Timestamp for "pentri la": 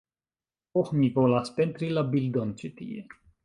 1.59-2.07